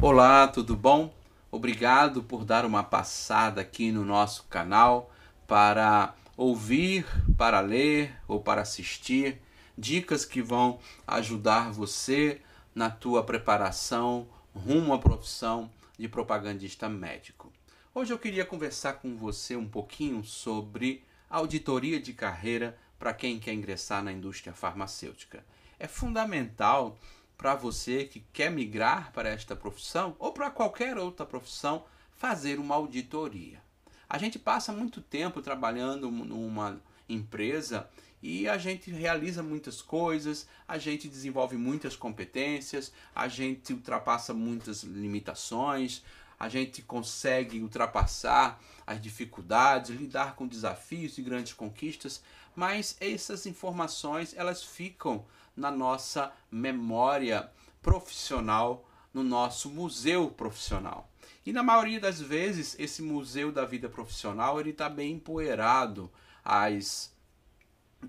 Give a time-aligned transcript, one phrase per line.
[0.00, 1.12] Olá, tudo bom?
[1.50, 5.12] Obrigado por dar uma passada aqui no nosso canal
[5.44, 7.04] para ouvir,
[7.36, 9.42] para ler ou para assistir
[9.76, 12.40] dicas que vão ajudar você
[12.72, 15.68] na tua preparação rumo à profissão
[15.98, 17.52] de propagandista médico.
[17.92, 23.52] Hoje eu queria conversar com você um pouquinho sobre auditoria de carreira para quem quer
[23.52, 25.44] ingressar na indústria farmacêutica.
[25.76, 26.96] É fundamental
[27.38, 31.84] para você que quer migrar para esta profissão ou para qualquer outra profissão
[32.16, 33.62] fazer uma auditoria.
[34.08, 37.88] A gente passa muito tempo trabalhando numa empresa
[38.20, 44.82] e a gente realiza muitas coisas, a gente desenvolve muitas competências, a gente ultrapassa muitas
[44.82, 46.02] limitações,
[46.38, 52.22] a gente consegue ultrapassar as dificuldades, lidar com desafios e grandes conquistas,
[52.54, 55.24] mas essas informações elas ficam
[55.56, 57.50] na nossa memória
[57.82, 61.10] profissional, no nosso museu profissional.
[61.44, 66.10] E na maioria das vezes, esse museu da vida profissional ele está bem empoeirado.
[66.44, 67.12] As,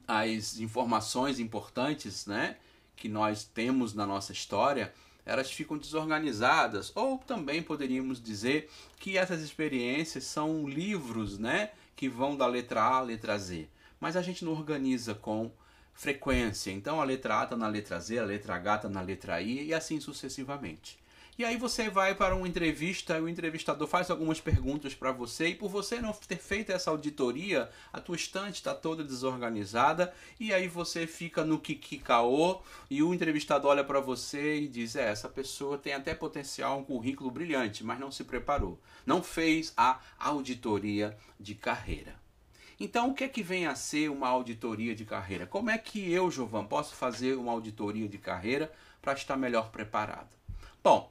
[0.07, 2.57] as informações importantes né,
[2.95, 4.93] que nós temos na nossa história,
[5.29, 6.91] elas ficam desorganizadas.
[6.95, 12.97] Ou também poderíamos dizer que essas experiências são livros né, que vão da letra A
[12.97, 13.67] à letra Z.
[13.99, 15.51] Mas a gente não organiza com
[15.93, 16.71] frequência.
[16.71, 19.67] Então a letra A está na letra Z, a letra H está na letra I
[19.67, 20.97] e assim sucessivamente.
[21.39, 25.47] E aí você vai para uma entrevista e o entrevistador faz algumas perguntas para você
[25.47, 30.53] e por você não ter feito essa auditoria, a tua estante está toda desorganizada e
[30.53, 35.29] aí você fica no kikikaô e o entrevistador olha para você e diz: "É, essa
[35.29, 41.17] pessoa tem até potencial, um currículo brilhante, mas não se preparou, não fez a auditoria
[41.39, 42.19] de carreira".
[42.77, 45.47] Então, o que é que vem a ser uma auditoria de carreira?
[45.47, 48.69] Como é que eu, Jovan, posso fazer uma auditoria de carreira
[49.01, 50.37] para estar melhor preparado?
[50.83, 51.09] Bom,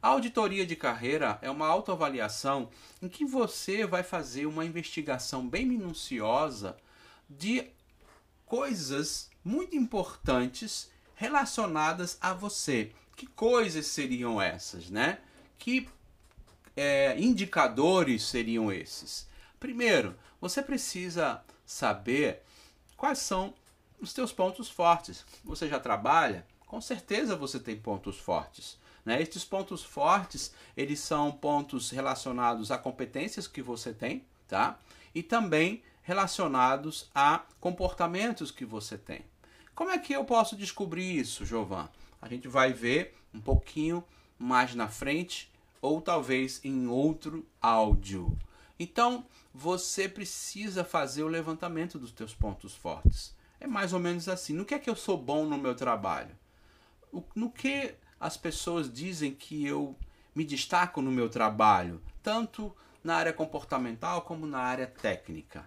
[0.00, 2.70] a auditoria de carreira é uma autoavaliação
[3.02, 6.76] em que você vai fazer uma investigação bem minuciosa
[7.28, 7.68] de
[8.46, 12.92] coisas muito importantes relacionadas a você.
[13.16, 15.18] Que coisas seriam essas, né?
[15.58, 15.88] Que
[16.76, 19.26] é, indicadores seriam esses?
[19.58, 22.42] Primeiro, você precisa saber
[22.96, 23.52] quais são
[24.00, 25.26] os teus pontos fortes.
[25.44, 26.46] Você já trabalha?
[26.66, 28.78] Com certeza você tem pontos fortes.
[29.08, 29.22] Né?
[29.22, 34.78] Estes pontos fortes, eles são pontos relacionados a competências que você tem, tá?
[35.14, 39.24] E também relacionados a comportamentos que você tem.
[39.74, 41.88] Como é que eu posso descobrir isso, Jovan?
[42.20, 44.04] A gente vai ver um pouquinho
[44.38, 48.38] mais na frente ou talvez em outro áudio.
[48.78, 53.34] Então, você precisa fazer o levantamento dos teus pontos fortes.
[53.58, 54.52] É mais ou menos assim.
[54.52, 56.36] No que é que eu sou bom no meu trabalho?
[57.34, 59.96] No que as pessoas dizem que eu
[60.34, 65.64] me destaco no meu trabalho, tanto na área comportamental como na área técnica?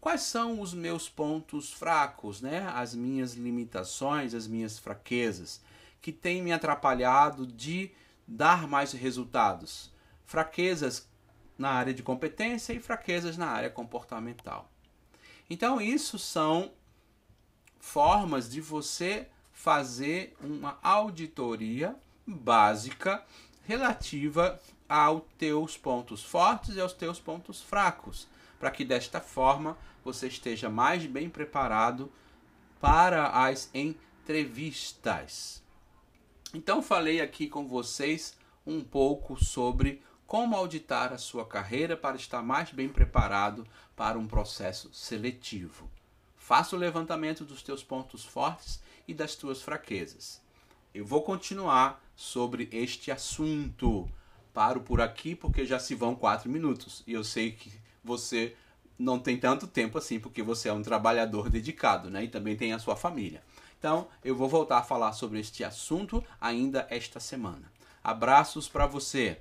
[0.00, 2.66] Quais são os meus pontos fracos, né?
[2.74, 5.60] As minhas limitações, as minhas fraquezas
[6.00, 7.90] que têm me atrapalhado de
[8.26, 9.92] dar mais resultados?
[10.24, 11.06] Fraquezas
[11.58, 14.70] na área de competência e fraquezas na área comportamental.
[15.50, 16.72] Então, isso são
[17.78, 19.28] formas de você
[19.62, 21.94] fazer uma auditoria
[22.26, 23.22] básica
[23.66, 28.26] relativa aos teus pontos fortes e aos teus pontos fracos,
[28.58, 32.10] para que desta forma você esteja mais bem preparado
[32.80, 35.62] para as entrevistas.
[36.54, 42.42] Então falei aqui com vocês um pouco sobre como auditar a sua carreira para estar
[42.42, 45.99] mais bem preparado para um processo seletivo.
[46.50, 50.42] Faça o levantamento dos teus pontos fortes e das tuas fraquezas.
[50.92, 54.10] Eu vou continuar sobre este assunto.
[54.52, 57.72] Paro por aqui porque já se vão quatro minutos e eu sei que
[58.02, 58.56] você
[58.98, 62.24] não tem tanto tempo assim porque você é um trabalhador dedicado, né?
[62.24, 63.44] E também tem a sua família.
[63.78, 67.70] Então, eu vou voltar a falar sobre este assunto ainda esta semana.
[68.02, 69.40] Abraços para você.